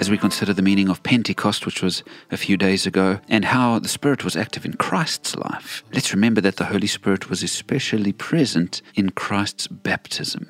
[0.00, 3.78] as we consider the meaning of Pentecost, which was a few days ago, and how
[3.78, 8.10] the Spirit was active in Christ's life, let's remember that the Holy Spirit was especially
[8.10, 10.48] present in Christ's baptism.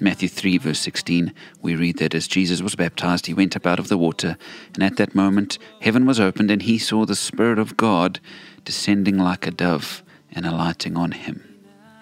[0.00, 1.32] Matthew 3, verse 16,
[1.62, 4.36] we read that as Jesus was baptized, he went up out of the water,
[4.74, 8.18] and at that moment heaven was opened, and he saw the Spirit of God
[8.64, 10.02] descending like a dove
[10.32, 11.44] and alighting on him.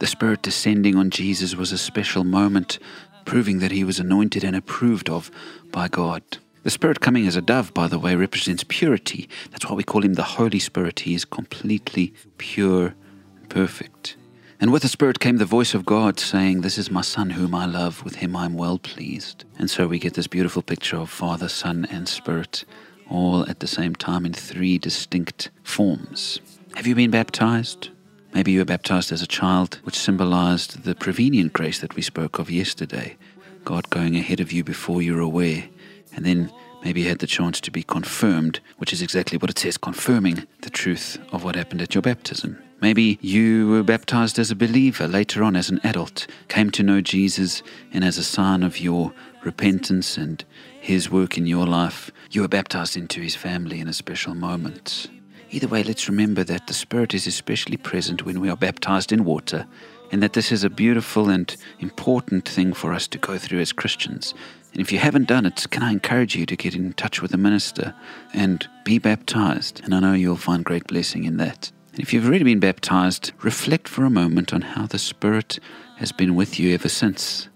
[0.01, 2.78] The Spirit descending on Jesus was a special moment,
[3.27, 5.30] proving that he was anointed and approved of
[5.70, 6.23] by God.
[6.66, 9.29] The Spirit coming as a dove, by the way, represents purity.
[9.52, 10.98] That's why we call him the Holy Spirit.
[10.98, 12.97] He is completely pure
[13.37, 14.16] and perfect.
[14.59, 17.55] And with the Spirit came the voice of God saying, This is my Son whom
[17.55, 19.45] I love, with him I am well pleased.
[19.61, 22.65] And so we get this beautiful picture of Father, Son, and Spirit,
[23.09, 26.41] all at the same time in three distinct forms.
[26.75, 27.91] Have you been baptized?
[28.34, 32.41] Maybe you were baptized as a child, which symbolized the prevenient grace that we spoke
[32.41, 33.17] of yesterday.
[33.64, 35.69] God going ahead of you before you're aware.
[36.17, 36.50] And then
[36.83, 40.47] maybe you had the chance to be confirmed, which is exactly what it says, confirming
[40.62, 42.59] the truth of what happened at your baptism.
[42.81, 47.00] Maybe you were baptized as a believer later on as an adult, came to know
[47.00, 49.12] Jesus, and as a sign of your
[49.44, 50.44] repentance and
[50.78, 55.09] his work in your life, you were baptized into his family in a special moment.
[55.50, 59.25] Either way, let's remember that the Spirit is especially present when we are baptized in
[59.25, 59.67] water,
[60.12, 63.72] and that this is a beautiful and important thing for us to go through as
[63.72, 64.34] Christians.
[64.77, 67.32] And if you haven't done it, can I encourage you to get in touch with
[67.32, 67.94] a minister
[68.34, 69.80] and be baptized?
[69.82, 71.72] And I know you'll find great blessing in that.
[71.92, 75.58] And if you've already been baptized, reflect for a moment on how the Spirit
[75.97, 77.48] has been with you ever since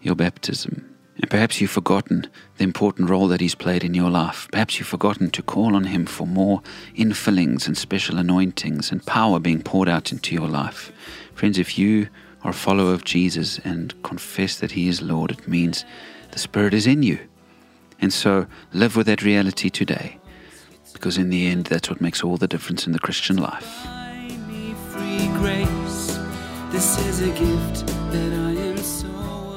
[0.00, 0.96] your baptism.
[1.16, 4.46] And perhaps you've forgotten the important role that He's played in your life.
[4.52, 6.62] Perhaps you've forgotten to call on Him for more
[6.94, 10.92] infillings and special anointings and power being poured out into your life.
[11.34, 12.06] Friends, if you
[12.44, 15.84] are a follower of Jesus and confess that He is Lord, it means
[16.32, 17.18] the Spirit is in you.
[18.00, 20.18] And so live with that reality today
[20.92, 23.86] because in the end, that's what makes all the difference in the Christian life.
[26.70, 29.49] This is a gift that I am so